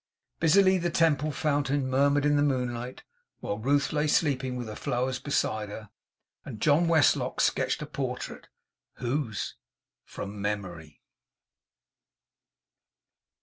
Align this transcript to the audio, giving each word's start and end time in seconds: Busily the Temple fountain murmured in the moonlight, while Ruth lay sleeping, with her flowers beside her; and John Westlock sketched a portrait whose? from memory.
Busily 0.39 0.79
the 0.79 0.89
Temple 0.89 1.31
fountain 1.31 1.87
murmured 1.87 2.25
in 2.25 2.35
the 2.35 2.41
moonlight, 2.41 3.03
while 3.39 3.59
Ruth 3.59 3.93
lay 3.93 4.07
sleeping, 4.07 4.55
with 4.55 4.65
her 4.67 4.73
flowers 4.75 5.19
beside 5.19 5.69
her; 5.69 5.91
and 6.43 6.59
John 6.59 6.87
Westlock 6.87 7.39
sketched 7.39 7.83
a 7.83 7.85
portrait 7.85 8.47
whose? 8.93 9.53
from 10.03 10.41
memory. 10.41 11.03